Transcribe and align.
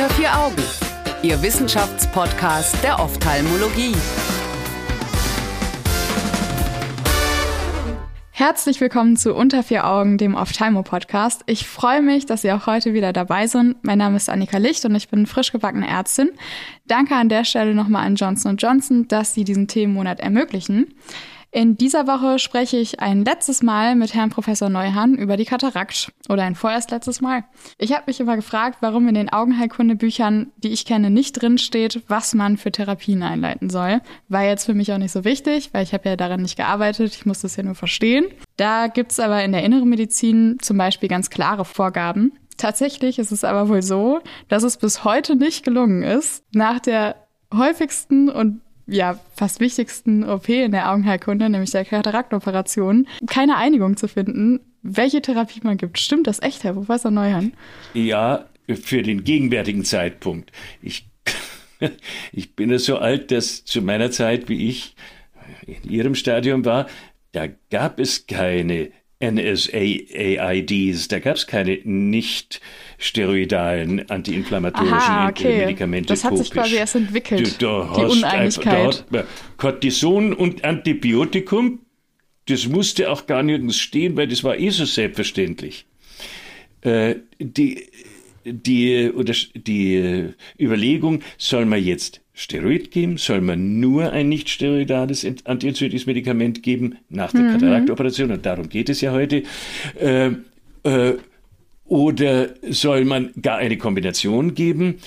Unter 0.00 0.14
vier 0.14 0.34
Augen, 0.34 0.62
Ihr 1.22 1.42
Wissenschaftspodcast 1.42 2.82
der 2.82 3.00
Ophthalmologie. 3.00 3.94
Herzlich 8.30 8.80
willkommen 8.80 9.18
zu 9.18 9.34
Unter 9.34 9.62
vier 9.62 9.86
Augen, 9.86 10.16
dem 10.16 10.36
Ophthalmo-Podcast. 10.36 11.42
Ich 11.44 11.68
freue 11.68 12.00
mich, 12.00 12.24
dass 12.24 12.40
Sie 12.40 12.50
auch 12.50 12.66
heute 12.66 12.94
wieder 12.94 13.12
dabei 13.12 13.46
sind. 13.46 13.76
Mein 13.84 13.98
Name 13.98 14.16
ist 14.16 14.30
Annika 14.30 14.56
Licht 14.56 14.86
und 14.86 14.94
ich 14.94 15.10
bin 15.10 15.26
frisch 15.26 15.52
gebackene 15.52 15.86
Ärztin. 15.86 16.30
Danke 16.86 17.14
an 17.14 17.28
der 17.28 17.44
Stelle 17.44 17.74
nochmal 17.74 18.06
an 18.06 18.14
Johnson 18.14 18.56
Johnson, 18.56 19.06
dass 19.06 19.34
Sie 19.34 19.44
diesen 19.44 19.68
Themenmonat 19.68 20.20
ermöglichen. 20.20 20.94
In 21.52 21.76
dieser 21.76 22.06
Woche 22.06 22.38
spreche 22.38 22.76
ich 22.76 23.00
ein 23.00 23.24
letztes 23.24 23.60
Mal 23.60 23.96
mit 23.96 24.14
Herrn 24.14 24.30
Professor 24.30 24.68
Neuhan 24.68 25.16
über 25.16 25.36
die 25.36 25.44
Katarakt. 25.44 26.12
Oder 26.28 26.44
ein 26.44 26.54
vorerst 26.54 26.92
letztes 26.92 27.20
Mal. 27.20 27.42
Ich 27.76 27.92
habe 27.92 28.04
mich 28.06 28.20
immer 28.20 28.36
gefragt, 28.36 28.78
warum 28.82 29.08
in 29.08 29.16
den 29.16 29.32
Augenheilkundebüchern, 29.32 30.52
die 30.58 30.68
ich 30.68 30.84
kenne, 30.84 31.10
nicht 31.10 31.32
drin 31.32 31.58
steht, 31.58 32.04
was 32.06 32.34
man 32.34 32.56
für 32.56 32.70
Therapien 32.70 33.24
einleiten 33.24 33.68
soll. 33.68 34.00
War 34.28 34.44
jetzt 34.44 34.64
für 34.64 34.74
mich 34.74 34.92
auch 34.92 34.98
nicht 34.98 35.10
so 35.10 35.24
wichtig, 35.24 35.70
weil 35.72 35.82
ich 35.82 35.92
habe 35.92 36.08
ja 36.08 36.14
daran 36.14 36.42
nicht 36.42 36.56
gearbeitet, 36.56 37.16
ich 37.16 37.26
muss 37.26 37.40
das 37.40 37.56
ja 37.56 37.64
nur 37.64 37.74
verstehen. 37.74 38.26
Da 38.56 38.86
gibt's 38.86 39.18
aber 39.18 39.42
in 39.42 39.50
der 39.50 39.64
inneren 39.64 39.88
Medizin 39.88 40.58
zum 40.60 40.78
Beispiel 40.78 41.08
ganz 41.08 41.30
klare 41.30 41.64
Vorgaben. 41.64 42.32
Tatsächlich 42.58 43.18
ist 43.18 43.32
es 43.32 43.42
aber 43.42 43.68
wohl 43.68 43.82
so, 43.82 44.20
dass 44.48 44.62
es 44.62 44.76
bis 44.76 45.02
heute 45.02 45.34
nicht 45.34 45.64
gelungen 45.64 46.04
ist, 46.04 46.44
nach 46.54 46.78
der 46.78 47.16
häufigsten 47.52 48.28
und 48.28 48.60
ja, 48.90 49.18
fast 49.34 49.60
wichtigsten 49.60 50.28
OP 50.28 50.48
in 50.48 50.72
der 50.72 50.90
Augenheilkunde, 50.90 51.48
nämlich 51.48 51.70
der 51.70 51.84
Kataraktoperation, 51.84 53.06
keine 53.26 53.56
Einigung 53.56 53.96
zu 53.96 54.08
finden, 54.08 54.60
welche 54.82 55.22
Therapie 55.22 55.60
man 55.62 55.76
gibt. 55.76 55.98
Stimmt 55.98 56.26
das 56.26 56.42
echt, 56.42 56.64
Herr 56.64 56.74
Professor 56.74 57.10
Neuhan? 57.10 57.52
Ja, 57.94 58.46
für 58.68 59.02
den 59.02 59.24
gegenwärtigen 59.24 59.84
Zeitpunkt. 59.84 60.50
Ich, 60.82 61.08
ich 62.32 62.56
bin 62.56 62.70
ja 62.70 62.78
so 62.78 62.98
alt, 62.98 63.30
dass 63.30 63.64
zu 63.64 63.80
meiner 63.80 64.10
Zeit, 64.10 64.48
wie 64.48 64.68
ich 64.68 64.96
in 65.66 65.88
Ihrem 65.88 66.14
Stadium 66.14 66.64
war, 66.64 66.86
da 67.32 67.46
gab 67.70 68.00
es 68.00 68.26
keine 68.26 68.90
NSAIDs, 69.22 71.08
da 71.08 71.18
gab 71.18 71.36
es 71.36 71.46
keine 71.46 71.78
nicht 71.84 72.60
steroidalen 72.98 74.08
antiinflammatorischen 74.08 74.96
Aha, 74.96 75.28
okay. 75.28 75.58
Medikamente. 75.58 76.08
Das 76.08 76.24
hat 76.24 76.38
sich 76.38 76.50
quasi 76.50 76.76
erst 76.76 76.94
entwickelt, 76.94 77.60
du, 77.60 77.66
du 77.66 77.94
die 77.96 78.18
Uneinigkeit. 78.18 79.04
Cortison 79.58 80.32
und 80.32 80.64
Antibiotikum, 80.64 81.80
das 82.46 82.66
musste 82.66 83.10
auch 83.10 83.26
gar 83.26 83.42
nirgends 83.42 83.76
stehen, 83.76 84.16
weil 84.16 84.26
das 84.26 84.42
war 84.42 84.58
eh 84.58 84.70
so 84.70 84.86
selbstverständlich. 84.86 85.84
Äh, 86.80 87.16
die, 87.38 87.88
die, 88.44 89.10
oder 89.10 89.34
die 89.54 90.32
Überlegung, 90.58 91.22
soll 91.36 91.66
man 91.66 91.84
jetzt 91.84 92.22
Steroid 92.40 92.90
geben? 92.90 93.18
Soll 93.18 93.42
man 93.42 93.80
nur 93.80 94.12
ein 94.12 94.30
nicht 94.30 94.48
steroidales 94.48 95.26
antientzündliches 95.44 96.06
Medikament 96.06 96.62
geben 96.62 96.96
nach 97.10 97.32
der 97.32 97.42
mhm. 97.42 97.52
Kataraktoperation? 97.52 98.32
Und 98.32 98.46
darum 98.46 98.70
geht 98.70 98.88
es 98.88 99.02
ja 99.02 99.12
heute. 99.12 99.42
Äh, 100.00 100.30
äh, 100.84 101.18
oder 101.84 102.48
soll 102.62 103.04
man 103.04 103.30
gar 103.42 103.58
eine 103.58 103.76
Kombination 103.76 104.54
geben? 104.54 105.00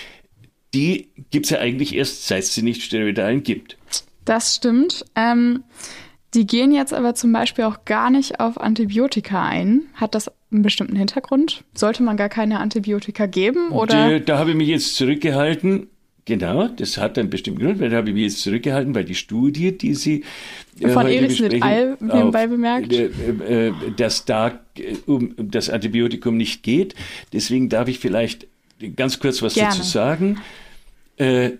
Die 0.76 1.08
gibt 1.32 1.46
es 1.48 1.50
ja 1.50 1.60
eigentlich 1.60 1.96
erst, 1.96 2.28
seit 2.28 2.44
es 2.44 2.54
sie 2.54 2.62
nicht 2.62 2.84
steroidalen 2.84 3.42
gibt. 3.42 3.78
Das 4.26 4.56
stimmt. 4.56 5.04
Ähm, 5.16 5.64
die 6.36 6.46
gehen 6.46 6.72
jetzt 6.72 6.94
aber 6.94 7.16
zum 7.16 7.32
Beispiel 7.32 7.66
auch 7.66 7.86
gar 7.86 8.12
nicht 8.12 8.40
auf 8.40 8.60
Antibiotika 8.60 9.44
ein. 9.44 9.84
Hat 9.96 10.14
das 10.14 10.32
einen 10.52 10.62
bestimmten 10.62 10.96
Hintergrund? 10.96 11.64
Sollte 11.74 12.04
man 12.04 12.16
gar 12.16 12.30
keine 12.30 12.60
Antibiotika 12.60 13.26
geben? 13.26 13.72
Oder? 13.72 14.20
Da, 14.20 14.20
da 14.20 14.38
habe 14.38 14.52
ich 14.52 14.56
mich 14.56 14.68
jetzt 14.68 14.96
zurückgehalten, 14.96 15.88
Genau, 16.26 16.70
das 16.70 16.98
hat 16.98 17.18
einen 17.18 17.30
bestimmten 17.30 17.62
Grund, 17.62 17.80
weil 17.82 17.90
da 17.90 17.98
habe 17.98 18.10
ich 18.10 18.16
mich 18.16 18.24
jetzt 18.24 18.42
zurückgehalten, 18.42 18.96
weil 18.96 19.04
die 19.04 19.16
Studie, 19.16 19.78
die 19.78 19.94
Sie 19.94 20.24
äh, 20.80 20.88
von 20.90 21.06
Erichsen 21.06 21.52
et 21.52 21.62
al. 21.62 21.98
nebenbei 22.00 22.48
bemerkt, 22.48 22.94
äh, 22.94 23.08
äh, 23.08 23.74
dass 23.98 24.24
da 24.24 24.62
äh, 24.78 24.96
um 25.06 25.36
das 25.38 25.70
Antibiotikum 25.70 26.38
nicht 26.38 26.64
geht. 26.64 26.96
Deswegen 27.34 27.68
darf 27.68 27.90
ich 27.90 28.00
vielleicht 28.00 28.48
ganz 28.96 29.20
kurz 29.20 29.42
was 29.42 29.56
Gerne. 29.56 29.72
dazu 29.72 29.84
sagen. 29.84 30.40
Äh, 31.18 31.52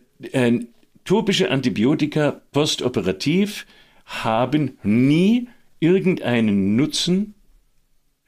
topische 1.04 1.52
Antibiotika 1.52 2.42
postoperativ 2.54 3.66
haben 4.06 4.78
nie 4.84 5.50
irgendeinen 5.82 6.78
Nutzen 6.78 7.34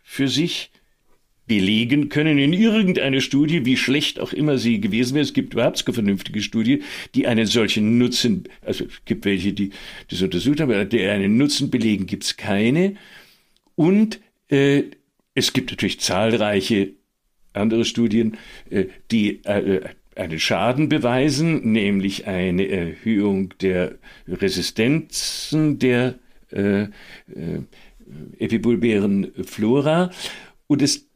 für 0.04 0.28
sich 0.28 0.72
belegen 1.48 2.10
können 2.10 2.38
in 2.38 2.54
irgendeiner 2.54 3.22
Studie, 3.22 3.66
wie 3.66 3.78
schlecht 3.78 4.20
auch 4.20 4.34
immer 4.34 4.58
sie 4.58 4.82
gewesen 4.82 5.14
wäre. 5.16 5.24
Es 5.24 5.34
gibt 5.34 5.54
überhaupt 5.54 5.86
keine 5.86 5.94
vernünftige 5.94 6.42
Studie, 6.42 6.82
die 7.14 7.28
einen 7.28 7.46
solchen 7.46 7.98
Nutzen, 7.98 8.46
also 8.62 8.86
es 8.86 9.06
gibt 9.06 9.26
welche, 9.26 9.54
die 9.54 9.72
das 10.10 10.22
untersucht 10.22 10.60
haben, 10.60 10.72
aber 10.72 10.86
die 10.86 11.02
einen 11.02 11.38
Nutzen 11.38 11.70
belegen, 11.70 12.08
gibt 12.08 12.24
es 12.24 12.38
keine. 12.38 12.96
Und 13.76 14.20
äh, 14.50 14.84
es 15.34 15.54
gibt 15.54 15.72
natürlich 15.72 16.00
zahlreiche 16.00 16.94
andere 17.54 17.86
Studien, 17.86 18.38
äh, 18.70 18.86
die 19.12 19.44
äh, 19.46 19.82
einen 20.16 20.40
Schaden 20.40 20.90
beweisen, 20.90 21.72
nämlich 21.72 22.26
eine 22.26 22.68
Erhöhung 22.68 23.54
der 23.62 23.96
Resistenzen 24.28 25.78
der 25.78 26.16
äh, 26.52 26.84
äh, 26.84 26.90
epibulbären 28.40 29.32
Flora. 29.44 30.12
Und 30.68 30.82
es 30.82 31.08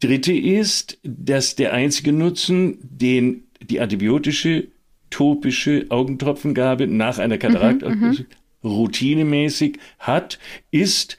Dritte 0.00 0.32
ist, 0.32 0.98
dass 1.02 1.56
der 1.56 1.72
einzige 1.72 2.12
Nutzen, 2.12 2.78
den 2.82 3.44
die 3.62 3.80
antibiotische 3.80 4.68
topische 5.10 5.86
Augentropfengabe 5.88 6.86
nach 6.86 7.18
einer 7.18 7.38
Kataraktoperation 7.38 8.26
mhm, 8.62 8.68
routinemäßig 8.68 9.78
hat, 9.98 10.38
ist, 10.70 11.16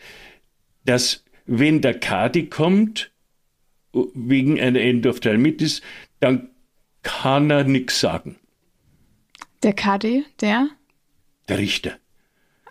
dass 0.85 1.23
wenn 1.45 1.81
der 1.81 1.99
Kadi 1.99 2.47
kommt, 2.47 3.11
wegen 4.13 4.59
einer 4.59 4.81
Endophthalmitis, 4.81 5.81
dann 6.19 6.49
kann 7.01 7.49
er 7.49 7.63
nichts 7.63 7.99
sagen. 7.99 8.35
Der 9.63 9.73
Kadi, 9.73 10.25
der? 10.41 10.69
Der 11.47 11.57
Richter 11.57 11.97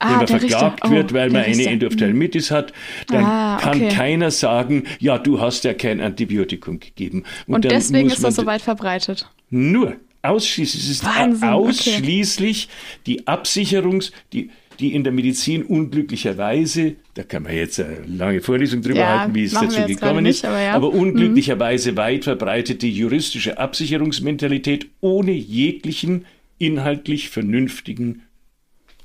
ah, 0.01 0.11
wenn 0.11 0.17
man 0.17 0.27
verklagt 0.27 0.81
oh, 0.85 0.91
wird, 0.91 1.13
weil 1.13 1.31
man 1.31 1.43
eine. 1.43 1.67
Endophthalmitis 1.67 2.51
hat, 2.51 2.73
dann 3.09 3.25
ah, 3.25 3.59
kann 3.61 3.83
okay. 3.83 3.95
keiner 3.95 4.31
sagen, 4.31 4.85
ja, 4.99 5.19
du 5.19 5.41
hast 5.41 5.65
ja 5.65 5.75
kein 5.75 6.01
Antibiotikum 6.01 6.81
gegeben. 6.81 7.25
Und, 7.47 7.55
Und 7.57 7.65
deswegen 7.65 8.09
ist 8.09 8.23
das 8.23 8.37
so 8.37 8.47
weit 8.47 8.63
verbreitet. 8.63 9.29
Nur, 9.51 9.97
ausschließlich, 10.23 10.85
es 10.85 10.91
ist 10.91 11.05
Wahnsinn, 11.05 11.49
ausschließlich 11.49 12.69
okay. 12.69 13.01
die 13.07 13.27
Absicherungs, 13.27 14.13
die, 14.33 14.51
die 14.79 14.95
in 14.95 15.05
der 15.05 15.13
Medizin 15.13 15.63
unglücklicherweise, 15.63 16.97
da 17.15 17.23
kann 17.23 17.45
man 17.45 17.55
jetzt 17.55 17.81
eine 17.81 18.01
lange 18.07 18.41
Vorlesung 18.41 18.83
drüber 18.83 18.99
ja, 18.99 19.21
halten, 19.21 19.35
wie 19.35 19.45
es 19.45 19.53
dazu 19.53 19.83
gekommen 19.87 20.25
nicht, 20.25 20.37
ist, 20.37 20.45
aber, 20.45 20.61
ja. 20.61 20.75
aber, 20.75 20.91
unglücklicherweise 20.91 21.93
mhm. 21.93 21.97
weit 21.97 22.25
verbreitete 22.25 22.87
juristische 22.87 23.59
Absicherungsmentalität 23.59 24.89
ohne 25.01 25.33
jeglichen 25.33 26.27
inhaltlich 26.59 27.29
vernünftigen 27.29 28.23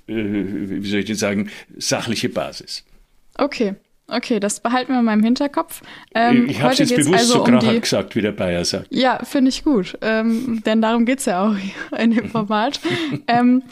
wie 0.07 0.88
soll 0.89 1.00
ich 1.00 1.06
denn 1.06 1.16
sagen, 1.16 1.50
sachliche 1.78 2.29
Basis. 2.29 2.84
Okay. 3.38 3.75
Okay, 4.07 4.41
das 4.41 4.59
behalten 4.59 4.91
wir 4.91 5.00
in 5.00 5.06
meinem 5.06 5.23
Hinterkopf. 5.23 5.81
Ähm, 6.13 6.50
ich 6.50 6.62
habe 6.62 6.73
es 6.73 6.79
jetzt 6.79 6.95
bewusst 6.95 7.34
also 7.34 7.34
so 7.35 7.44
um 7.45 7.81
gesagt, 7.81 8.13
wie 8.16 8.22
der 8.22 8.34
Bayer 8.34 8.66
sagt. 8.66 8.88
Ja, 8.90 9.23
finde 9.23 9.50
ich 9.50 9.63
gut. 9.63 9.97
Ähm, 10.01 10.61
denn 10.66 10.81
darum 10.81 11.06
geht 11.06 11.19
es 11.19 11.25
ja 11.25 11.45
auch 11.45 11.56
in 11.97 12.11
dem 12.11 12.29
Format. 12.29 12.81
ähm, 13.28 13.63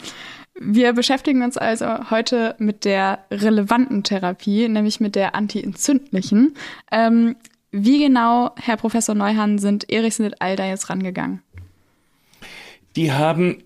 wir 0.58 0.94
beschäftigen 0.94 1.42
uns 1.42 1.58
also 1.58 2.10
heute 2.10 2.54
mit 2.58 2.86
der 2.86 3.24
relevanten 3.30 4.02
Therapie, 4.02 4.66
nämlich 4.68 4.98
mit 4.98 5.14
der 5.14 5.34
antientzündlichen. 5.34 6.54
Ähm, 6.90 7.36
wie 7.70 7.98
genau, 7.98 8.54
Herr 8.56 8.76
Professor 8.78 9.14
Neuhan, 9.14 9.58
sind 9.58 9.90
Erichsen 9.90 10.24
et 10.24 10.40
al. 10.40 10.56
da 10.56 10.66
jetzt 10.66 10.88
rangegangen? 10.88 11.42
Die 12.96 13.12
haben 13.12 13.62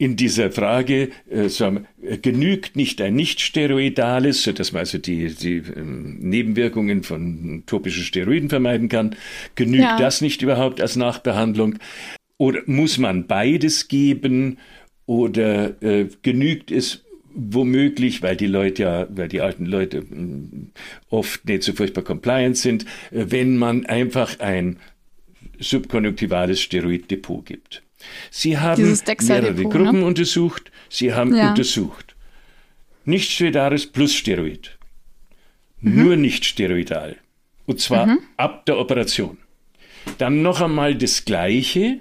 in 0.00 0.16
dieser 0.16 0.50
Frage 0.50 1.10
äh, 1.28 1.50
so, 1.50 1.78
äh, 2.02 2.16
genügt 2.16 2.74
nicht 2.74 3.02
ein 3.02 3.14
nicht-steroidales, 3.14 4.42
sodass 4.42 4.72
man 4.72 4.80
also 4.80 4.96
die, 4.96 5.26
die 5.26 5.58
äh, 5.58 5.62
Nebenwirkungen 5.76 7.02
von 7.02 7.64
topischen 7.66 8.04
Steroiden 8.04 8.48
vermeiden 8.48 8.88
kann. 8.88 9.14
Genügt 9.56 9.82
ja. 9.82 9.98
das 9.98 10.22
nicht 10.22 10.40
überhaupt 10.40 10.80
als 10.80 10.96
Nachbehandlung? 10.96 11.78
Oder 12.38 12.62
muss 12.64 12.96
man 12.96 13.26
beides 13.26 13.88
geben? 13.88 14.56
Oder 15.04 15.82
äh, 15.82 16.08
genügt 16.22 16.70
es 16.70 17.04
womöglich, 17.34 18.22
weil 18.22 18.36
die 18.36 18.46
Leute 18.46 18.82
ja, 18.84 19.06
weil 19.10 19.28
die 19.28 19.42
alten 19.42 19.66
Leute 19.66 19.98
äh, 19.98 20.02
oft 21.10 21.44
nicht 21.44 21.62
so 21.62 21.74
furchtbar 21.74 22.04
compliant 22.04 22.56
sind, 22.56 22.86
äh, 23.10 23.26
wenn 23.28 23.58
man 23.58 23.84
einfach 23.84 24.40
ein 24.40 24.78
subkonjunktivales 25.58 26.62
Steroiddepot 26.62 27.44
gibt. 27.44 27.82
Sie 28.30 28.58
haben 28.58 28.98
mehrere 29.22 29.54
ne? 29.54 29.62
Gruppen 29.62 30.00
ne? 30.00 30.04
untersucht. 30.04 30.70
Sie 30.88 31.12
haben 31.12 31.34
ja. 31.34 31.50
untersucht 31.50 32.10
nicht 33.04 33.30
steroidares 33.30 33.86
plus 33.86 34.14
Steroid. 34.14 34.78
Mhm. 35.80 36.02
Nur 36.02 36.16
nicht 36.16 36.44
steroidal. 36.44 37.16
Und 37.66 37.80
zwar 37.80 38.06
mhm. 38.06 38.18
ab 38.36 38.66
der 38.66 38.78
Operation. 38.78 39.38
Dann 40.18 40.42
noch 40.42 40.60
einmal 40.60 40.94
das 40.94 41.24
Gleiche, 41.24 42.00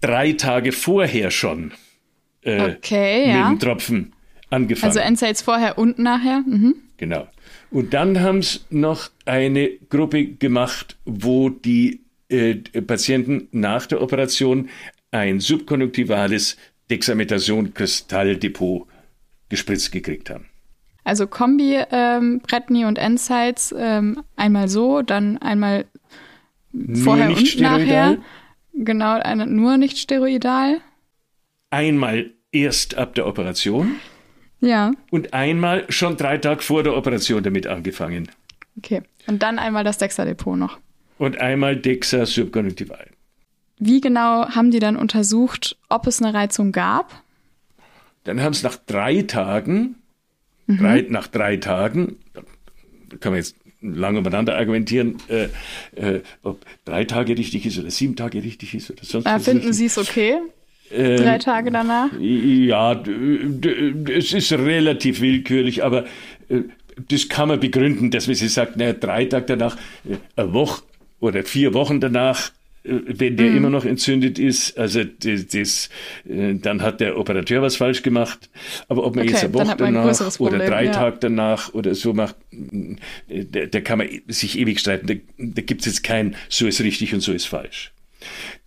drei 0.00 0.32
Tage 0.32 0.72
vorher 0.72 1.30
schon 1.30 1.72
äh, 2.42 2.76
okay, 2.76 3.26
mit 3.26 3.34
ja. 3.34 3.48
dem 3.48 3.58
Tropfen 3.58 4.12
angefangen. 4.50 4.96
Also 4.96 5.10
NSAIDs 5.10 5.42
vorher 5.42 5.78
und 5.78 5.98
nachher? 5.98 6.42
Mhm. 6.46 6.74
Genau. 6.98 7.26
Und 7.70 7.94
dann 7.94 8.20
haben 8.20 8.42
sie 8.42 8.60
noch 8.70 9.10
eine 9.24 9.70
Gruppe 9.88 10.26
gemacht, 10.26 10.96
wo 11.04 11.48
die 11.48 12.00
äh, 12.28 12.54
Patienten 12.82 13.48
nach 13.52 13.86
der 13.86 14.02
Operation 14.02 14.68
ein 15.10 15.40
subkonjunktivales 15.40 16.56
Dexamethason-Kristalldepot 16.90 18.86
gespritzt 19.48 19.92
gekriegt 19.92 20.30
haben. 20.30 20.46
Also 21.04 21.26
Kombi 21.26 21.82
ähm, 21.90 22.40
Bretni 22.40 22.84
und 22.84 22.98
NSAIDs 22.98 23.74
ähm, 23.76 24.22
einmal 24.36 24.68
so, 24.68 25.00
dann 25.00 25.38
einmal 25.38 25.86
vorher 27.02 27.28
und 27.30 27.46
steroidal. 27.48 27.78
nachher. 27.86 28.18
Genau, 28.74 29.18
eine, 29.18 29.46
nur 29.46 29.78
nicht 29.78 29.96
steroidal. 29.98 30.80
Einmal 31.70 32.30
erst 32.52 32.96
ab 32.96 33.14
der 33.14 33.26
Operation 33.26 33.96
Ja, 34.60 34.92
und 35.10 35.32
einmal 35.32 35.90
schon 35.90 36.16
drei 36.16 36.38
Tage 36.38 36.62
vor 36.62 36.82
der 36.82 36.94
Operation 36.96 37.42
damit 37.42 37.66
angefangen. 37.66 38.30
okay. 38.76 39.02
Und 39.26 39.42
dann 39.42 39.58
einmal 39.58 39.84
das 39.84 39.98
Dexadepot 39.98 40.56
noch. 40.58 40.78
Und 41.18 41.38
einmal 41.38 41.76
Dexa 41.76 42.26
subkonjunktival. 42.26 43.06
Wie 43.78 44.00
genau 44.00 44.48
haben 44.48 44.70
die 44.70 44.78
dann 44.80 44.96
untersucht, 44.96 45.76
ob 45.88 46.06
es 46.06 46.20
eine 46.22 46.34
Reizung 46.34 46.72
gab? 46.72 47.22
Dann 48.24 48.40
haben 48.42 48.52
sie 48.54 48.64
nach 48.66 48.76
drei 48.76 49.22
Tagen, 49.22 49.96
drei, 50.66 51.06
nach 51.08 51.28
drei 51.28 51.56
Tagen, 51.56 52.16
da 52.34 53.16
kann 53.18 53.32
man 53.32 53.38
jetzt 53.40 53.56
lange 53.80 54.18
umeinander 54.18 54.56
argumentieren, 54.56 55.16
äh, 55.28 55.48
äh, 55.94 56.20
ob 56.42 56.64
drei 56.84 57.04
Tage 57.04 57.38
richtig 57.38 57.64
ist 57.66 57.78
oder 57.78 57.90
sieben 57.90 58.16
Tage 58.16 58.42
richtig 58.42 58.74
ist 58.74 58.90
oder 58.90 59.04
sonst 59.04 59.26
Äh, 59.26 59.34
was. 59.36 59.44
finden. 59.44 59.72
Sie 59.72 59.86
es 59.86 59.96
okay? 59.96 60.34
Ähm, 60.90 61.16
Drei 61.18 61.38
Tage 61.38 61.70
danach? 61.70 62.08
Ja, 62.18 62.92
es 64.08 64.32
ist 64.32 64.52
relativ 64.52 65.20
willkürlich, 65.20 65.84
aber 65.84 66.06
äh, 66.48 66.62
das 67.08 67.28
kann 67.28 67.48
man 67.48 67.60
begründen, 67.60 68.10
dass 68.10 68.26
man 68.26 68.34
sich 68.34 68.52
sagt, 68.52 68.76
naja, 68.76 68.94
drei 68.94 69.26
Tage 69.26 69.46
danach, 69.46 69.76
äh, 70.08 70.16
eine 70.34 70.52
Woche 70.52 70.82
oder 71.20 71.42
vier 71.44 71.74
Wochen 71.74 72.00
danach, 72.00 72.50
äh, 72.84 72.90
wenn 73.06 73.34
Mhm. 73.34 73.36
der 73.36 73.46
immer 73.52 73.70
noch 73.70 73.84
entzündet 73.84 74.38
ist, 74.38 74.78
also 74.78 75.04
das, 75.04 75.46
das, 75.48 75.88
äh, 76.28 76.54
dann 76.54 76.82
hat 76.82 77.00
der 77.00 77.18
Operateur 77.18 77.62
was 77.62 77.76
falsch 77.76 78.02
gemacht. 78.02 78.48
Aber 78.88 79.04
ob 79.04 79.16
man 79.16 79.24
Okay, 79.24 79.32
jetzt 79.32 79.44
eine 79.44 79.54
Woche 79.54 79.72
ein 79.72 79.78
danach 79.78 80.04
größeres 80.04 80.40
oder 80.40 80.50
Problem, 80.52 80.70
drei 80.70 80.84
ja. 80.86 80.92
Tage 80.92 81.18
danach 81.20 81.74
oder 81.74 81.94
so 81.94 82.12
macht, 82.14 82.36
äh, 83.28 83.44
da, 83.44 83.66
da 83.66 83.80
kann 83.80 83.98
man 83.98 84.08
sich 84.28 84.58
ewig 84.58 84.80
streiten. 84.80 85.06
Da, 85.06 85.14
da 85.38 85.62
gibt 85.62 85.80
es 85.82 85.86
jetzt 85.86 86.04
kein, 86.04 86.36
so 86.48 86.66
ist 86.66 86.80
richtig 86.80 87.12
und 87.14 87.20
so 87.20 87.32
ist 87.32 87.46
falsch. 87.46 87.92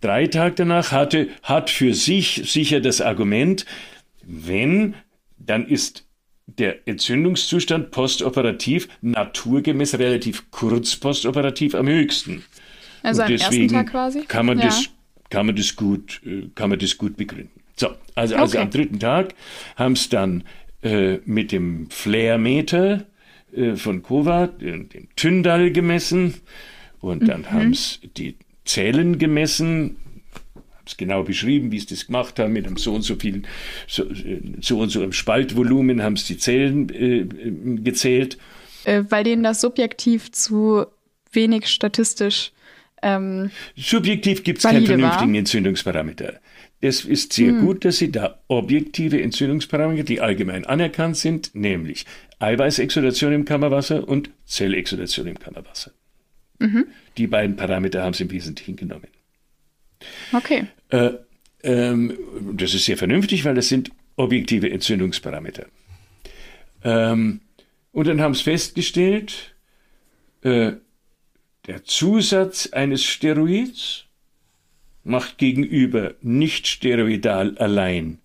Drei 0.00 0.26
Tage 0.28 0.54
danach 0.56 0.92
hatte, 0.92 1.28
hat 1.42 1.68
für 1.70 1.92
sich 1.94 2.42
sicher 2.46 2.80
das 2.80 3.00
Argument, 3.00 3.66
wenn, 4.24 4.94
dann 5.38 5.66
ist 5.66 6.04
der 6.58 6.86
Entzündungszustand 6.86 7.90
postoperativ 7.90 8.88
naturgemäß 9.00 9.98
relativ 9.98 10.50
kurz 10.50 10.96
postoperativ 10.96 11.74
am 11.74 11.88
höchsten. 11.88 12.44
Also 13.02 13.22
Und 13.22 13.28
am 13.28 13.34
ersten 13.34 13.68
Tag 13.68 13.90
quasi? 13.90 14.20
Kann 14.26 14.46
man, 14.46 14.58
Ja. 14.58 14.66
das, 14.66 14.84
kann, 15.30 15.46
man 15.46 15.56
das 15.56 15.74
gut, 15.76 16.20
äh, 16.24 16.48
kann 16.54 16.70
man 16.70 16.78
das 16.78 16.96
gut 16.98 17.16
begründen. 17.16 17.50
So, 17.76 17.88
also, 18.14 18.36
also 18.36 18.56
Okay. 18.58 18.64
am 18.64 18.70
dritten 18.70 18.98
Tag 19.00 19.34
haben 19.76 19.92
es 19.94 20.08
dann 20.08 20.44
äh, 20.82 21.18
mit 21.24 21.52
dem 21.52 21.88
Flair-Meter 21.90 23.06
äh, 23.56 23.76
von 23.76 24.02
Kova 24.02 24.46
den, 24.46 24.88
den 24.88 25.08
Tyndall 25.16 25.70
gemessen 25.72 26.34
und 27.00 27.26
dann 27.28 27.42
Mhm. 27.42 27.50
haben 27.50 27.70
es 27.72 28.00
die 28.16 28.36
Zellen 28.64 29.18
gemessen, 29.18 29.96
haben 30.82 30.88
es 30.88 30.96
genau 30.96 31.22
beschrieben, 31.22 31.70
wie 31.70 31.78
sie 31.78 31.86
das 31.86 32.06
gemacht 32.06 32.38
haben, 32.38 32.52
mit 32.52 32.66
einem 32.66 32.76
so 32.76 32.92
und 32.92 33.02
so 33.02 33.16
viel, 33.16 33.42
so, 33.86 34.04
so 34.60 34.78
und 34.78 34.88
so 34.90 35.00
einem 35.02 35.12
Spaltvolumen 35.12 36.02
haben 36.02 36.14
es 36.14 36.24
die 36.26 36.38
Zellen 36.38 36.88
äh, 36.90 37.20
äh, 37.20 37.26
gezählt. 37.82 38.36
Äh, 38.84 39.04
weil 39.08 39.24
denen 39.24 39.44
das 39.44 39.60
subjektiv 39.60 40.32
zu 40.32 40.86
wenig 41.32 41.68
statistisch 41.68 42.52
ähm, 43.04 43.50
Subjektiv 43.76 44.44
gibt 44.44 44.58
es 44.58 44.64
keinen 44.64 44.76
Valide 44.76 44.90
war. 44.90 44.98
vernünftigen 44.98 45.34
Entzündungsparameter. 45.34 46.40
Es 46.80 47.04
ist 47.04 47.32
sehr 47.32 47.52
gut, 47.52 47.84
dass 47.84 47.98
Sie 47.98 48.10
da 48.10 48.40
objektive 48.48 49.20
Entzündungsparameter, 49.20 50.02
die 50.02 50.20
allgemein 50.20 50.66
anerkannt 50.66 51.16
sind, 51.16 51.54
nämlich 51.54 52.06
Eiweißexudation 52.38 53.32
im 53.32 53.44
Kammerwasser 53.44 54.06
und 54.06 54.30
Zellexudation 54.46 55.28
im 55.28 55.38
Kammerwasser. 55.38 55.92
Die 57.16 57.26
beiden 57.26 57.56
Parameter 57.56 58.02
haben 58.02 58.14
Sie 58.14 58.24
im 58.24 58.30
Wesentlichen 58.30 58.76
genommen. 58.76 59.08
Okay. 60.32 60.66
Äh, 60.88 61.12
ähm, 61.62 62.18
das 62.52 62.74
ist 62.74 62.84
sehr 62.84 62.96
vernünftig, 62.96 63.44
weil 63.44 63.54
das 63.54 63.68
sind 63.68 63.90
objektive 64.16 64.70
Entzündungsparameter. 64.70 65.66
Ähm, 66.84 67.40
und 67.92 68.06
dann 68.06 68.20
haben 68.20 68.34
sie 68.34 68.42
festgestellt, 68.42 69.54
äh, 70.42 70.72
der 71.66 71.84
Zusatz 71.84 72.68
eines 72.72 73.04
Steroids 73.04 74.06
macht 75.04 75.38
gegenüber 75.38 76.14
nicht 76.20 76.66
steroidal 76.66 77.56
allein 77.58 78.18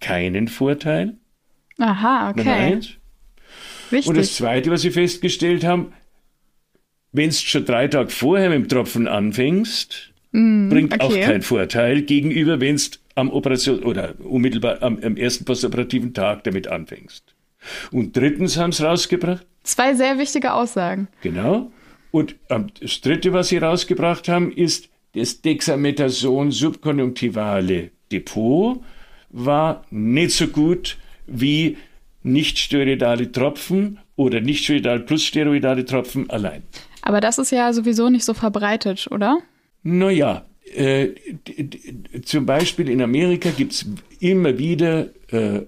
keinen 0.00 0.48
Vorteil. 0.48 1.16
Aha, 1.78 2.32
Nummer 2.36 2.40
okay. 2.40 2.50
eins. 2.50 2.86
Und 3.90 3.98
das 3.98 4.08
Wichtig. 4.08 4.32
Zweite, 4.32 4.70
was 4.70 4.82
sie 4.82 4.90
festgestellt 4.90 5.64
haben, 5.64 5.92
wenn 7.12 7.28
du 7.28 7.36
schon 7.36 7.64
drei 7.64 7.88
Tage 7.88 8.10
vorher 8.10 8.48
mit 8.48 8.58
dem 8.58 8.68
Tropfen 8.68 9.06
anfängst, 9.06 10.11
bringt 10.32 11.00
auch 11.00 11.10
Mm, 11.10 11.12
okay. 11.12 11.20
keinen 11.22 11.42
Vorteil 11.42 12.02
gegenüber, 12.02 12.60
wenn 12.60 12.76
du 12.76 12.82
am 13.14 13.30
Operation 13.30 13.82
oder 13.82 14.14
unmittelbar 14.24 14.82
am, 14.82 14.98
am 15.02 15.16
ersten 15.16 15.44
postoperativen 15.44 16.14
Tag 16.14 16.44
damit 16.44 16.66
anfängst. 16.68 17.34
Und 17.90 18.16
drittens 18.16 18.56
haben 18.56 18.72
sie 18.72 18.84
rausgebracht, 18.84 19.46
Zwei 19.64 19.94
sehr 19.94 20.18
wichtige 20.18 20.54
Aussagen. 20.54 21.06
genau. 21.20 21.70
Und 22.10 22.34
das 22.80 23.00
dritte, 23.00 23.32
was 23.32 23.48
sie 23.48 23.58
rausgebracht 23.58 24.28
haben, 24.28 24.50
ist 24.52 24.88
das 25.14 25.40
Dexamethason 25.40 26.50
subkonjunktivale 26.50 27.90
Depot 28.10 28.82
war 29.30 29.84
nicht 29.90 30.32
so 30.32 30.46
gut 30.48 30.98
wie 31.26 31.76
nicht 32.22 32.58
steroidale 32.58 33.30
Tropfen 33.32 33.98
oder 34.16 34.40
nicht 34.40 34.64
steroidal 34.64 35.00
plus 35.00 35.24
steroidale 35.24 35.84
Tropfen 35.84 36.28
allein. 36.30 36.62
Aber 37.02 37.20
das 37.20 37.38
ist 37.38 37.50
ja 37.50 37.72
sowieso 37.72 38.10
nicht 38.10 38.24
so 38.24 38.34
verbreitet, 38.34 39.08
oder? 39.10 39.38
Naja, 39.82 40.46
äh, 40.74 41.08
zum 42.24 42.46
Beispiel 42.46 42.88
in 42.88 43.02
Amerika 43.02 43.50
gibt 43.50 43.72
es 43.72 43.86
immer 44.20 44.58
wieder 44.58 45.08
äh, 45.28 45.62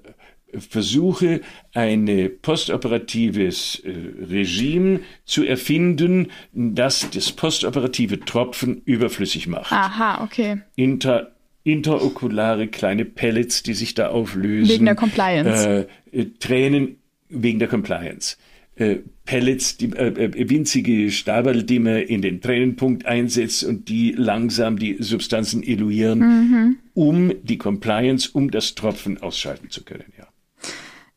Versuche, 0.59 1.41
ein 1.73 2.31
postoperatives 2.43 3.83
äh, 3.85 3.93
Regime 4.31 5.01
zu 5.25 5.45
erfinden, 5.45 6.31
das 6.53 7.11
das 7.11 7.33
postoperative 7.33 8.21
Tropfen 8.21 8.83
überflüssig 8.85 9.47
macht. 9.47 9.73
Aha, 9.73 10.23
okay. 10.23 10.63
Inter, 10.77 11.33
interokulare 11.65 12.69
kleine 12.69 13.05
Pellets, 13.05 13.63
die 13.63 13.75
sich 13.75 13.95
da 13.95 14.09
auflösen. 14.09 14.71
Wegen 14.73 14.85
der 14.85 14.95
Compliance. 14.95 15.89
Äh, 16.13 16.21
äh, 16.21 16.27
Tränen 16.39 16.99
wegen 17.29 17.59
der 17.59 17.69
Compliance. 17.69 18.37
Äh, 18.77 18.97
Pellets, 19.25 19.77
die, 19.77 19.87
äh, 19.93 20.09
äh, 20.09 20.51
winzige 20.51 21.11
Stabel, 21.11 21.63
die 21.63 21.79
man 21.79 21.99
in 21.99 22.23
den 22.23 22.41
Tränenpunkt 22.41 23.07
einsetzt 23.07 23.65
und 23.65 23.89
die 23.89 24.13
langsam 24.13 24.79
die 24.79 24.97
Substanzen 25.01 25.63
eluieren, 25.63 26.19
Mhm. 26.19 26.77
um 26.93 27.33
die 27.43 27.57
Compliance, 27.57 28.29
um 28.33 28.51
das 28.51 28.75
Tropfen 28.75 29.23
ausschalten 29.23 29.71
zu 29.71 29.85
können. 29.85 30.13
Ja. 30.19 30.27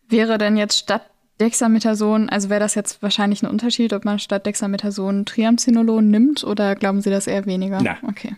Wäre 0.08 0.38
denn 0.38 0.56
jetzt 0.56 0.78
statt 0.78 1.10
Dexamethason, 1.42 2.30
also 2.30 2.50
wäre 2.50 2.60
das 2.60 2.76
jetzt 2.76 3.02
wahrscheinlich 3.02 3.44
ein 3.44 3.50
Unterschied, 3.50 3.94
ob 3.94 4.06
man 4.06 4.20
statt 4.20 4.46
Dexamethason 4.46 5.26
Triamcinolon 5.26 6.10
nimmt 6.10 6.44
oder 6.44 6.76
glauben 6.76 7.02
Sie 7.02 7.10
das 7.10 7.28
eher 7.28 7.46
weniger? 7.46 7.80
Na. 7.82 7.98
Okay. 8.08 8.36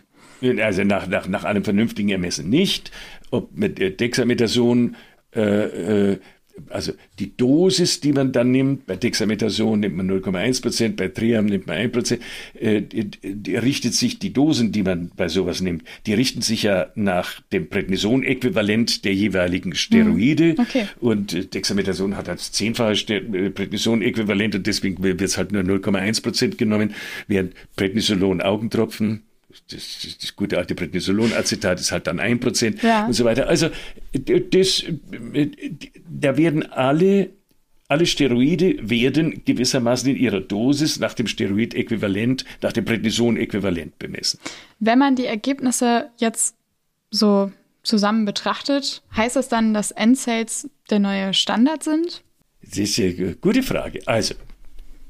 Also 0.62 0.84
nach, 0.84 1.06
nach, 1.06 1.28
nach 1.28 1.44
einem 1.44 1.64
vernünftigen 1.64 2.08
Ermessen 2.08 2.48
nicht. 2.48 2.90
Ob 3.30 3.54
mit 3.56 3.78
äh, 3.78 3.90
Dexamethason, 3.90 4.96
äh, 5.34 6.12
äh, 6.12 6.18
also 6.68 6.92
die 7.18 7.36
Dosis, 7.36 8.00
die 8.00 8.12
man 8.12 8.32
dann 8.32 8.50
nimmt, 8.50 8.86
bei 8.86 8.96
Dexamethason 8.96 9.80
nimmt 9.80 9.96
man 9.96 10.10
0,1 10.10 10.62
Prozent, 10.62 10.96
bei 10.96 11.08
Triam 11.08 11.46
nimmt 11.46 11.66
man 11.66 11.76
1 11.76 11.92
Prozent, 11.92 12.22
äh, 12.54 12.82
die, 12.82 13.10
die 13.10 13.56
richtet 13.56 13.94
sich, 13.94 14.18
die 14.18 14.32
Dosen, 14.32 14.72
die 14.72 14.82
man 14.82 15.10
bei 15.16 15.28
sowas 15.28 15.60
nimmt, 15.60 15.84
die 16.06 16.14
richten 16.14 16.42
sich 16.42 16.64
ja 16.64 16.88
nach 16.94 17.40
dem 17.52 17.68
Prednison-Äquivalent 17.68 19.04
der 19.04 19.14
jeweiligen 19.14 19.74
Steroide. 19.74 20.54
okay. 20.58 20.86
Und 21.00 21.32
äh, 21.32 21.44
Dexamethason 21.46 22.16
hat 22.16 22.28
als 22.28 22.52
zehnfache 22.52 22.92
äh, 23.14 23.50
Prednison-Äquivalent 23.50 24.54
und 24.54 24.66
deswegen 24.66 25.02
wird 25.02 25.20
es 25.22 25.36
halt 25.36 25.52
nur 25.52 25.62
0,1 25.62 26.22
Prozent 26.22 26.58
genommen, 26.58 26.94
während 27.26 27.54
Prednisolon-Augentropfen 27.76 29.22
das, 29.70 29.98
das, 30.02 30.18
das 30.18 30.36
gute 30.36 30.58
alte 30.58 30.74
Prednisolon-Acetat 30.74 31.80
ist 31.80 31.92
halt 31.92 32.06
dann 32.06 32.20
1% 32.20 32.84
Ja. 32.86 33.06
und 33.06 33.12
so 33.12 33.24
weiter. 33.24 33.48
Also 33.48 33.68
das, 34.12 34.84
da 36.08 36.36
werden 36.36 36.70
alle 36.70 37.30
alle 37.88 38.06
Steroide 38.06 38.76
werden 38.88 39.42
gewissermaßen 39.44 40.10
in 40.10 40.16
ihrer 40.16 40.40
Dosis 40.40 41.00
nach 41.00 41.12
dem 41.12 41.26
Steroidäquivalent, 41.26 42.44
nach 42.62 42.72
dem 42.72 42.84
Prednison-Äquivalent 42.84 43.98
bemessen. 43.98 44.38
Wenn 44.78 45.00
man 45.00 45.16
die 45.16 45.26
Ergebnisse 45.26 46.08
jetzt 46.18 46.54
so 47.10 47.50
zusammen 47.82 48.26
betrachtet, 48.26 49.02
heißt 49.16 49.34
das 49.34 49.48
dann, 49.48 49.74
dass 49.74 49.92
NSAIDs 49.92 50.68
der 50.90 51.00
neue 51.00 51.34
Standard 51.34 51.82
sind? 51.82 52.22
Das 52.62 52.78
ist 52.78 53.00
eine 53.00 53.34
gute 53.34 53.64
Frage. 53.64 54.00
Also, 54.06 54.34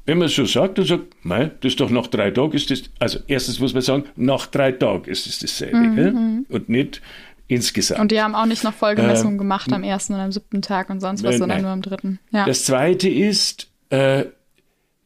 wenn 0.05 0.17
man 0.17 0.27
so 0.27 0.45
sagt, 0.45 0.77
dann 0.77 0.85
sagt, 0.85 1.03
mei, 1.23 1.51
das 1.61 1.73
ist 1.73 1.79
doch 1.79 1.89
nach 1.89 2.07
drei 2.07 2.31
Tagen 2.31 2.53
ist 2.53 2.71
das, 2.71 2.83
also 2.99 3.19
erstens 3.27 3.59
muss 3.59 3.73
man 3.73 3.83
sagen, 3.83 4.03
nach 4.15 4.47
drei 4.47 4.71
Tagen 4.71 5.09
ist 5.09 5.27
es 5.27 5.39
dasselbe, 5.39 5.77
mhm. 5.77 6.45
und 6.49 6.69
nicht 6.69 7.01
insgesamt. 7.47 7.99
Und 7.99 8.11
die 8.11 8.21
haben 8.21 8.33
auch 8.33 8.45
nicht 8.45 8.63
noch 8.63 8.73
Folgemessungen 8.73 9.35
äh, 9.35 9.37
gemacht 9.37 9.71
am 9.73 9.83
ersten 9.83 10.13
und 10.13 10.19
am 10.19 10.31
siebten 10.31 10.61
Tag 10.61 10.89
und 10.89 11.01
sonst 11.01 11.23
was, 11.23 11.37
sondern 11.37 11.61
nur 11.61 11.71
am 11.71 11.81
dritten. 11.81 12.19
Ja. 12.31 12.45
Das 12.45 12.65
zweite 12.65 13.09
ist, 13.09 13.67
äh, 13.89 14.25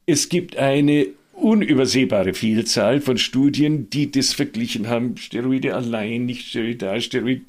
es 0.05 0.29
gibt 0.29 0.57
eine 0.57 1.07
unübersehbare 1.35 2.33
Vielzahl 2.33 3.01
von 3.01 3.17
Studien, 3.17 3.89
die 3.89 4.09
das 4.09 4.33
verglichen 4.33 4.87
haben. 4.87 5.17
Steroide 5.17 5.75
allein, 5.75 6.25
nicht 6.25 6.47
steroidal, 6.47 7.01
Steroid, 7.01 7.41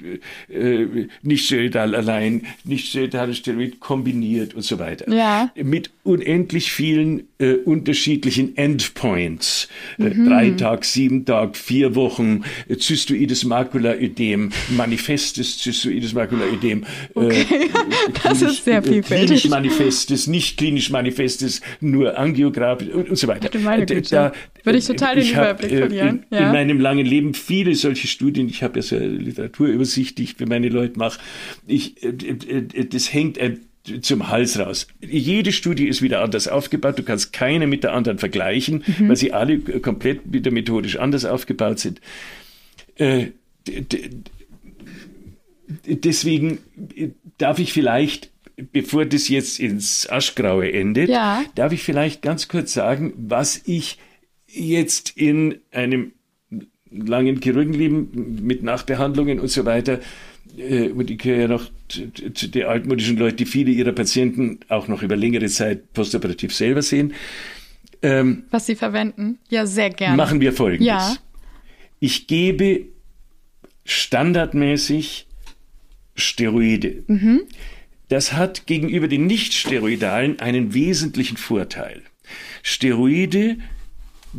äh, 0.49 1.07
nicht 1.21 1.45
steroidal 1.45 1.95
allein, 1.95 2.45
nicht 2.63 2.89
steroidal, 2.89 3.33
Steroid 3.33 3.79
kombiniert 3.79 4.53
und 4.53 4.63
so 4.63 4.77
weiter. 4.79 5.09
Ja. 5.11 5.51
Mit 5.55 5.91
unendlich 6.07 6.71
vielen 6.71 7.27
äh, 7.37 7.53
unterschiedlichen 7.53 8.57
Endpoints. 8.57 9.67
Äh, 9.99 10.05
mhm. 10.05 10.29
drei 10.29 10.49
Tag, 10.51 10.85
sieben 10.85 11.25
Tag, 11.25 11.55
vier 11.55 11.95
Wochen, 11.95 12.43
äh, 12.67 12.77
Zystoides 12.77 13.43
Makulaödem, 13.43 14.51
manifestes 14.69 15.57
Zystoides 15.59 16.13
Makulaödem. 16.13 16.83
Äh, 17.15 17.19
okay. 17.19 17.45
das 18.23 18.41
ist 18.41 18.65
sehr 18.65 18.81
vielfältig. 18.81 19.27
Klinisch 19.27 19.49
manifestes, 19.49 20.27
nicht 20.27 20.57
klinisch 20.57 20.89
manifestes, 20.89 21.61
nur 21.81 22.17
angiografisch 22.17 22.89
und, 22.89 23.09
und 23.09 23.15
so 23.17 23.27
weiter 23.27 23.49
meine 23.67 23.85
Güte. 23.85 24.09
Da, 24.09 24.31
Würde 24.63 24.79
ich 24.79 24.85
total 24.85 25.15
den 25.15 25.29
Überblick 25.29 25.71
hab, 25.71 25.79
verlieren. 25.79 26.23
In, 26.29 26.37
ja. 26.37 26.47
in, 26.47 26.51
meinem 26.53 26.79
langen 26.79 27.05
Leben 27.05 27.33
viele 27.33 27.75
solche 27.75 28.07
Studien. 28.07 28.49
Ich 28.49 28.63
habe 28.63 28.79
ja 28.79 28.83
so 28.83 28.97
Literaturübersicht, 28.97 30.17
die 30.17 30.23
ich 30.23 30.35
für 30.35 30.45
meine 30.45 30.69
Leute 30.69 30.97
mache. 30.97 31.19
Ich, 31.67 31.95
das 32.89 33.13
hängt 33.13 33.37
zum 34.01 34.29
Hals 34.29 34.59
raus. 34.59 34.87
Jede 35.01 35.51
Studie 35.51 35.87
ist 35.87 36.01
wieder 36.01 36.21
anders 36.21 36.47
aufgebaut. 36.47 36.99
Du 36.99 37.03
kannst 37.03 37.33
keine 37.33 37.67
mit 37.67 37.83
der 37.83 37.93
anderen 37.93 38.17
vergleichen, 38.17 38.83
mhm. 38.85 39.09
weil 39.09 39.15
sie 39.15 39.33
alle 39.33 39.59
komplett 39.59 40.21
wieder 40.25 40.51
methodisch 40.51 40.97
anders 40.97 41.25
aufgebaut 41.25 41.79
sind. 41.79 42.01
Äh, 42.95 43.27
deswegen 45.85 46.59
darf 47.37 47.59
ich 47.59 47.73
vielleicht 47.73 48.31
bevor 48.71 49.05
das 49.05 49.29
jetzt 49.29 49.59
ins 49.59 50.09
Aschgraue 50.09 50.71
endet, 50.73 51.09
ja. 51.09 51.43
darf 51.55 51.73
ich 51.73 51.83
vielleicht 51.83 52.21
ganz 52.21 52.47
kurz 52.47 52.73
sagen, 52.73 53.13
was 53.15 53.61
ich 53.65 53.99
jetzt 54.47 55.11
in 55.15 55.59
einem 55.71 56.13
langen 56.91 57.41
Chirurgenleben 57.41 58.39
mit 58.43 58.63
Nachbehandlungen 58.63 59.39
und 59.39 59.49
so 59.49 59.65
weiter, 59.65 59.99
äh, 60.57 60.89
und 60.89 61.09
ich 61.09 61.17
gehöre 61.17 61.41
ja 61.41 61.47
noch 61.47 61.69
zu 61.89 62.47
den 62.49 62.65
altmodischen 62.65 63.17
Leuten, 63.17 63.37
die 63.37 63.45
viele 63.45 63.71
ihrer 63.71 63.91
Patienten 63.91 64.59
auch 64.69 64.87
noch 64.87 65.03
über 65.03 65.15
längere 65.15 65.47
Zeit 65.47 65.93
postoperativ 65.93 66.53
selber 66.53 66.81
sehen. 66.81 67.13
Ähm, 68.01 68.43
was 68.51 68.65
sie 68.65 68.75
verwenden? 68.75 69.39
Ja, 69.49 69.65
sehr 69.65 69.89
gerne. 69.89 70.17
Machen 70.17 70.39
wir 70.39 70.53
Folgendes. 70.53 70.87
Ja. 70.87 71.15
Ich 71.99 72.27
gebe 72.27 72.85
standardmäßig 73.85 75.27
Steroide. 76.15 77.03
Mhm. 77.07 77.41
Das 78.09 78.33
hat 78.33 78.67
gegenüber 78.67 79.07
den 79.07 79.27
Nichtsteroidalen 79.27 80.39
einen 80.39 80.73
wesentlichen 80.73 81.37
Vorteil. 81.37 82.01
Steroide 82.61 83.57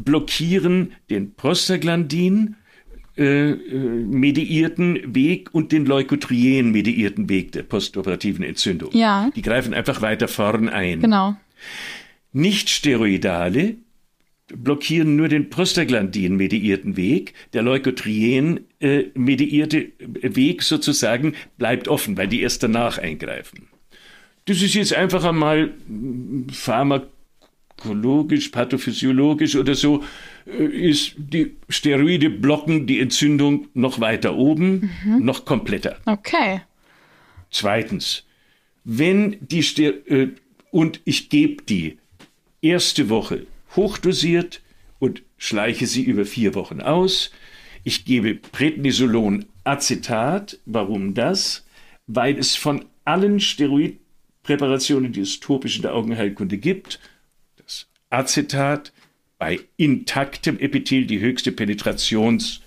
blockieren 0.05 0.93
den 1.11 1.35
Prostaglandin 1.35 2.57
äh, 3.19 3.51
äh, 3.51 3.75
mediierten 3.75 5.15
Weg 5.15 5.53
und 5.53 5.73
den 5.73 5.87
Leukotrien 5.87 6.71
mediierten 6.71 7.29
Weg 7.29 7.51
der 7.51 7.65
postoperativen 7.65 8.45
Entzündung. 8.45 8.91
Ja. 8.93 9.31
Die 9.35 9.43
greifen 9.43 9.75
einfach 9.75 10.03
weiter 10.03 10.29
vorn 10.29 10.69
ein. 10.69 11.01
Genau. 11.01 11.35
Nichtsteroidale 12.33 13.75
blockieren 14.55 15.17
nur 15.17 15.27
den 15.29 15.51
Prostaglandin-mediierten 15.51 16.97
Weg. 16.97 17.35
Der 17.53 17.63
Leukotrien-mediierte 17.63 19.79
äh, 19.79 20.37
Weg 20.37 20.63
sozusagen 20.63 21.35
bleibt 21.57 21.89
offen, 21.89 22.17
weil 22.17 22.29
die 22.29 22.43
erst 22.43 22.63
danach 22.63 22.99
eingreifen. 22.99 23.67
Das 24.45 24.63
ist 24.63 24.75
jetzt 24.75 24.95
einfach 24.95 25.25
einmal 25.25 25.75
pharmakologisch, 27.79 28.49
pathophysiologisch 28.49 29.57
oder 29.57 29.75
so, 29.75 30.05
äh, 30.47 30.65
ist 30.65 31.15
die 31.17 31.57
Steroide 31.69 32.31
blocken 32.31 32.87
die 32.87 33.01
Entzündung 33.01 33.69
noch 33.75 34.01
weiter 34.01 34.37
oben, 34.37 34.91
mhm. 35.05 35.25
noch 35.25 35.45
kompletter. 35.45 35.99
Okay. 36.07 36.63
Zweitens, 37.51 38.25
wenn 38.85 39.37
die 39.41 39.63
Ster 39.63 39.93
äh, 40.11 40.29
und 40.71 41.01
ich 41.05 41.31
gebe 41.31 41.63
die 41.63 41.99
erste 42.61 43.09
Woche 43.09 43.47
hochdosiert 43.75 44.61
und 44.99 45.23
schleiche 45.39 45.87
sie 45.87 46.03
über 46.03 46.25
vier 46.25 46.55
Wochen 46.55 46.81
aus. 46.81 47.31
Ich 47.85 48.05
gebe 48.05 48.35
Prednisolon 48.35 49.47
Acetat. 49.65 50.59
Warum 50.67 51.15
das? 51.15 51.65
Weil 52.07 52.37
es 52.37 52.57
von 52.57 52.85
allen 53.05 53.39
Steroidpräparationen, 53.41 55.13
die 55.13 55.21
es 55.21 55.41
topisch 55.41 55.77
in 55.77 55.83
der 55.83 55.95
Augenheilkunde 55.95 56.59
gibt, 56.59 56.99
Acetat 58.11 58.93
bei 59.39 59.61
intaktem 59.77 60.59
Epithel 60.59 61.07
die 61.07 61.21
höchste 61.21 61.53
Penetrations 61.53 62.63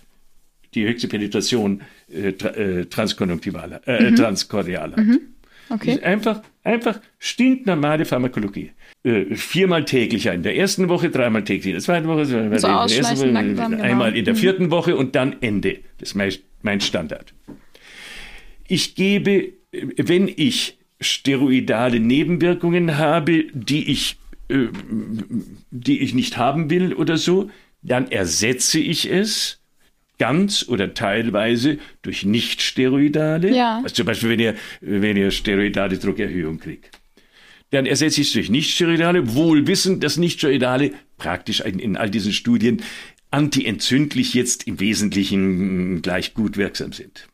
die 0.74 0.86
höchste 0.86 1.08
Penetration 1.08 1.82
äh, 2.10 2.30
äh, 2.30 2.86
transkonjunktivaler, 2.86 3.82
äh, 3.88 4.10
mhm. 4.12 4.16
transkordialer. 4.16 5.00
Mhm. 5.00 5.20
Okay. 5.70 6.00
Einfach, 6.02 6.42
einfach 6.64 7.00
stinknormale 7.18 8.04
Pharmakologie 8.06 8.72
äh, 9.04 9.36
viermal 9.36 9.86
täglich 9.86 10.26
in 10.26 10.44
der 10.44 10.58
ersten 10.58 10.90
Woche, 10.90 11.10
dreimal 11.10 11.44
täglich 11.44 11.68
in 11.68 11.74
der 11.74 11.82
zweiten 11.82 12.08
Woche, 12.08 12.26
so 12.26 12.38
in 12.38 12.52
der 12.52 12.62
ersten 12.62 13.18
Woche 13.18 13.28
langsam, 13.28 13.72
genau. 13.72 13.84
einmal 13.84 14.16
in 14.18 14.26
der 14.26 14.34
mhm. 14.34 14.40
vierten 14.40 14.72
Woche 14.72 14.98
und 14.98 15.16
dann 15.16 15.38
Ende. 15.42 15.80
Das 16.00 16.14
ist 16.14 16.42
mein 16.62 16.82
Standard. 16.82 17.34
Ich 18.68 18.96
gebe, 18.96 19.54
wenn 19.72 20.28
ich 20.28 20.78
steroidale 21.00 22.00
Nebenwirkungen 22.00 22.98
habe, 22.98 23.46
die 23.54 23.90
ich, 23.90 24.18
äh, 24.52 24.70
die 25.72 26.00
ich 26.02 26.14
nicht 26.14 26.38
haben 26.38 26.70
will 26.70 26.94
oder 26.94 27.18
so, 27.18 27.50
dann 27.82 28.12
ersetze 28.12 28.80
ich 28.80 29.10
es 29.10 29.60
ganz 30.20 30.68
oder 30.68 30.94
teilweise 30.94 31.80
durch 32.04 32.26
nicht-steroidale. 32.26 33.56
Ja. 33.56 33.82
Also 33.84 33.96
zum 33.96 34.06
Beispiel, 34.06 34.30
wenn 34.30 34.40
ihr, 34.40 34.56
wenn 34.82 35.18
ihr 35.18 35.32
steroidale 35.32 35.98
Druckerhöhung 35.98 36.60
kriegt 36.60 37.02
dann 37.72 37.86
ersetze 37.86 38.22
ich 38.22 38.28
es 38.28 38.34
durch 38.34 38.50
Nichtsteroidale, 38.50 39.34
wohl 39.34 39.66
wissend, 39.66 40.04
dass 40.04 40.18
Nichtsteroidale 40.18 40.92
praktisch 41.18 41.62
in, 41.62 41.80
in 41.80 41.98
all 41.98 42.10
diesen 42.10 42.34
Studien 42.34 42.84
antientzündlich 43.32 44.34
jetzt 44.34 44.68
im 44.68 44.80
Wesentlichen 44.80 46.02
gleich 46.02 46.34
gut 46.34 46.58
wirksam 46.58 46.92
sind. 46.92 47.30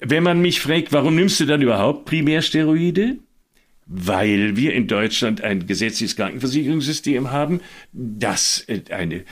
Wenn 0.00 0.22
man 0.22 0.42
mich 0.42 0.60
fragt, 0.60 0.92
warum 0.92 1.14
nimmst 1.14 1.40
du 1.40 1.46
dann 1.46 1.62
überhaupt 1.62 2.04
Primärsteroide? 2.04 3.16
Weil 3.86 4.56
wir 4.56 4.72
in 4.72 4.86
Deutschland 4.86 5.42
ein 5.42 5.66
gesetzliches 5.66 6.16
Krankenversicherungssystem 6.16 7.30
haben, 7.30 7.60
das 7.92 8.64
äh, 8.66 8.82
eine 8.90 9.24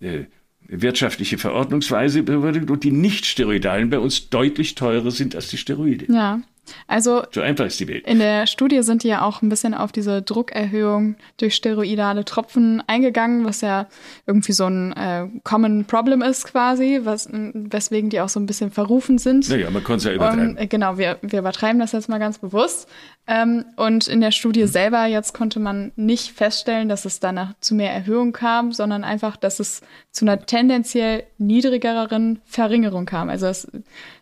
äh, 0.00 0.24
wirtschaftliche 0.68 1.38
Verordnungsweise 1.38 2.22
bewirkt 2.22 2.70
und 2.70 2.84
die 2.84 2.90
Nichtsteroidalen 2.90 3.90
bei 3.90 3.98
uns 3.98 4.28
deutlich 4.30 4.74
teurer 4.74 5.10
sind 5.10 5.34
als 5.34 5.48
die 5.48 5.56
Steroide. 5.56 6.12
Ja. 6.12 6.40
Also 6.86 7.22
so 7.32 7.40
einfach 7.40 7.66
ist 7.66 7.80
die 7.80 7.88
Welt. 7.88 8.06
In 8.06 8.18
der 8.18 8.46
Studie 8.46 8.82
sind 8.82 9.02
die 9.02 9.08
ja 9.08 9.22
auch 9.22 9.42
ein 9.42 9.48
bisschen 9.48 9.74
auf 9.74 9.92
diese 9.92 10.22
Druckerhöhung 10.22 11.16
durch 11.36 11.54
steroidale 11.54 12.24
Tropfen 12.24 12.82
eingegangen, 12.86 13.44
was 13.44 13.60
ja 13.60 13.86
irgendwie 14.26 14.52
so 14.52 14.66
ein 14.66 14.92
äh, 14.92 15.26
Common 15.44 15.84
Problem 15.84 16.22
ist 16.22 16.44
quasi, 16.44 17.00
was, 17.04 17.28
weswegen 17.30 18.10
die 18.10 18.20
auch 18.20 18.28
so 18.28 18.40
ein 18.40 18.46
bisschen 18.46 18.70
verrufen 18.70 19.18
sind. 19.18 19.48
Naja, 19.48 19.70
man 19.70 19.84
konnte 19.84 19.98
es 19.98 20.04
ja 20.04 20.12
übertreiben. 20.12 20.50
Und, 20.50 20.56
äh, 20.56 20.66
genau, 20.66 20.98
wir, 20.98 21.18
wir 21.22 21.40
übertreiben 21.40 21.78
das 21.78 21.92
jetzt 21.92 22.08
mal 22.08 22.18
ganz 22.18 22.38
bewusst. 22.38 22.88
Ähm, 23.28 23.64
und 23.76 24.06
in 24.06 24.20
der 24.20 24.30
Studie 24.30 24.62
mhm. 24.62 24.68
selber 24.68 25.06
jetzt 25.06 25.34
konnte 25.34 25.58
man 25.58 25.92
nicht 25.96 26.32
feststellen, 26.32 26.88
dass 26.88 27.04
es 27.04 27.18
danach 27.18 27.54
zu 27.60 27.74
mehr 27.74 27.92
Erhöhung 27.92 28.32
kam, 28.32 28.72
sondern 28.72 29.02
einfach, 29.02 29.36
dass 29.36 29.58
es 29.58 29.82
zu 30.12 30.24
einer 30.24 30.46
tendenziell 30.46 31.24
niedrigeren 31.38 32.40
Verringerung 32.44 33.04
kam. 33.04 33.28
Also 33.28 33.46
es 33.46 33.68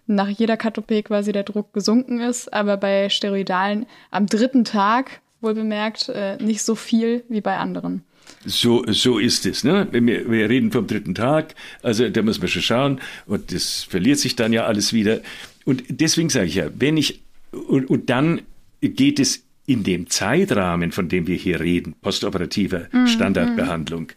nach 0.07 0.29
jeder 0.29 0.55
Katopé 0.55 1.03
quasi 1.03 1.33
der 1.33 1.45
Druck 1.45 1.73
gesunken 1.73 2.21
ist, 2.21 2.53
aber 2.53 2.77
bei 2.77 3.09
Steroidalen 3.09 3.87
am 4.11 4.27
dritten 4.27 4.65
Tag, 4.65 5.21
wohl 5.41 5.55
bemerkt, 5.55 6.09
äh, 6.09 6.37
nicht 6.43 6.63
so 6.63 6.75
viel 6.75 7.25
wie 7.29 7.41
bei 7.41 7.57
anderen. 7.57 8.03
So, 8.47 8.85
so 8.89 9.19
ist 9.19 9.47
es. 9.47 9.65
Ne? 9.65 9.89
Wir, 9.91 10.31
wir 10.31 10.49
reden 10.49 10.73
vom 10.73 10.87
dritten 10.87 11.15
Tag, 11.15 11.55
also 11.83 12.09
da 12.09 12.23
muss 12.23 12.39
man 12.39 12.49
schon 12.49 12.63
schauen 12.63 13.01
und 13.27 13.53
das 13.53 13.85
verliert 13.85 14.19
sich 14.19 14.37
dann 14.37 14.53
ja 14.53 14.65
alles 14.65 14.93
wieder. 14.93 15.21
Und 15.65 15.85
deswegen 15.89 16.29
sage 16.29 16.47
ich 16.47 16.57
ja, 16.57 16.69
wenn 16.75 16.97
ich, 16.97 17.23
und, 17.53 17.89
und 17.89 18.11
dann 18.11 18.43
geht 18.81 19.19
es 19.19 19.45
in 19.67 19.83
dem 19.83 20.11
Zeitrahmen, 20.11 20.93
von 20.93 21.09
dem 21.09 21.27
wir 21.27 21.37
hier 21.37 21.61
reden, 21.61 21.95
postoperativer 22.03 22.89
mhm. 22.93 23.07
Standardbehandlung, 23.07 24.09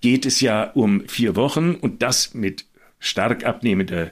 geht 0.00 0.26
es 0.26 0.40
ja 0.40 0.64
um 0.64 1.06
vier 1.06 1.36
Wochen 1.36 1.74
und 1.74 2.02
das 2.02 2.34
mit 2.34 2.64
stark 2.98 3.44
abnehmender 3.44 4.10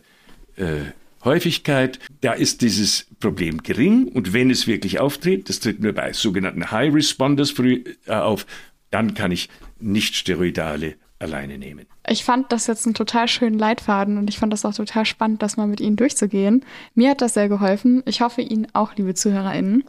äh, 0.56 0.92
Häufigkeit. 1.26 1.98
Da 2.22 2.32
ist 2.32 2.62
dieses 2.62 3.06
Problem 3.20 3.62
gering 3.62 4.08
und 4.08 4.32
wenn 4.32 4.50
es 4.50 4.66
wirklich 4.66 4.98
auftritt, 5.00 5.50
das 5.50 5.60
tritt 5.60 5.80
nur 5.80 5.92
bei 5.92 6.14
sogenannten 6.14 6.70
High 6.70 6.94
Responders 6.94 7.54
äh, 7.58 7.84
auf, 8.06 8.46
dann 8.90 9.12
kann 9.12 9.32
ich 9.32 9.50
nicht 9.78 10.14
steroidale 10.14 10.94
alleine 11.18 11.58
nehmen. 11.58 11.86
Ich 12.08 12.24
fand 12.24 12.52
das 12.52 12.66
jetzt 12.66 12.86
einen 12.86 12.94
total 12.94 13.28
schönen 13.28 13.58
Leitfaden 13.58 14.18
und 14.18 14.28
ich 14.28 14.38
fand 14.38 14.52
das 14.52 14.64
auch 14.64 14.74
total 14.74 15.04
spannend, 15.06 15.42
das 15.42 15.56
mal 15.56 15.66
mit 15.66 15.80
Ihnen 15.80 15.96
durchzugehen. 15.96 16.64
Mir 16.94 17.10
hat 17.10 17.20
das 17.20 17.34
sehr 17.34 17.48
geholfen. 17.48 18.02
Ich 18.06 18.20
hoffe 18.20 18.42
Ihnen 18.42 18.68
auch, 18.74 18.94
liebe 18.96 19.14
ZuhörerInnen. 19.14 19.84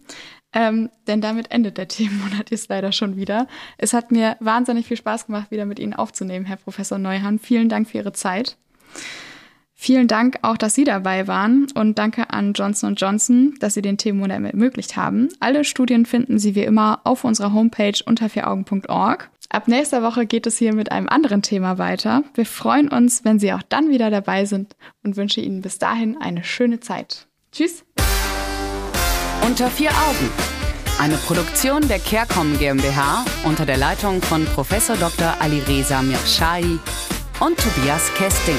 Ähm, 0.54 0.90
denn 1.08 1.22
damit 1.22 1.52
endet 1.52 1.78
der 1.78 1.88
Themenmonat 1.90 2.50
jetzt 2.52 2.70
leider 2.70 2.92
schon 2.92 3.18
wieder. 3.18 3.48
Es 3.78 3.94
hat 3.94 4.12
mir 4.12 4.38
wahnsinnig 4.40 4.88
viel 4.88 4.98
Spaß 4.98 5.28
gemacht, 5.28 5.52
wieder 5.52 5.66
mit 5.66 5.80
Ihnen 5.80 5.94
aufzunehmen, 5.94 6.46
Herr 6.46 6.58
Professor 6.58 6.98
Neuhan. 6.98 7.40
Vielen 7.40 7.70
Dank 7.70 7.90
für 7.90 7.98
Ihre 7.98 8.14
Zeit. 8.14 8.58
Vielen 9.80 10.08
Dank 10.08 10.40
auch, 10.42 10.58
dass 10.58 10.74
Sie 10.74 10.86
dabei 10.86 11.28
waren 11.28 11.68
und 11.76 12.00
danke 12.00 12.32
an 12.32 12.54
Johnson 12.54 12.96
Johnson, 12.96 13.54
dass 13.60 13.76
Sie 13.76 13.84
den 13.84 14.00
Themenmonat 14.00 14.44
ermöglicht 14.44 14.98
haben. 14.98 15.30
Alle 15.40 15.64
Studien 15.64 16.08
finden 16.08 16.40
Sie 16.40 16.56
wie 16.56 16.64
immer 16.64 17.02
auf 17.04 17.24
unserer 17.24 17.54
Homepage 17.54 17.94
unter 18.04 18.28
vieraugen.org. 18.28 19.30
Ab 19.50 19.68
nächster 19.68 20.02
Woche 20.02 20.26
geht 20.26 20.48
es 20.48 20.58
hier 20.58 20.74
mit 20.74 20.92
einem 20.92 21.08
anderen 21.08 21.44
Thema 21.44 21.78
weiter. 21.78 22.24
Wir 22.34 22.48
freuen 22.48 22.90
uns, 22.90 23.24
wenn 23.24 23.38
Sie 23.38 23.54
auch 23.54 23.62
dann 23.62 23.90
wieder 23.90 24.10
dabei 24.10 24.46
sind 24.46 24.76
und 25.04 25.16
wünsche 25.16 25.42
Ihnen 25.42 25.62
bis 25.62 25.78
dahin 25.78 26.18
eine 26.20 26.44
schöne 26.44 26.80
Zeit. 26.80 27.28
Tschüss. 27.52 27.86
Unter 29.46 29.70
vier 29.70 29.92
Augen. 29.92 30.30
Eine 31.00 31.18
Produktion 31.18 31.88
der 31.88 32.00
CareCom 32.00 32.58
GmbH 32.58 33.24
unter 33.46 33.68
der 33.68 33.78
Leitung 33.78 34.24
von 34.24 34.44
Prof. 34.46 34.70
Dr. 35.00 35.36
Alireza 35.40 36.02
Mirshahi 36.02 36.80
und 37.40 37.58
Tobias 37.60 38.12
Kesting. 38.16 38.58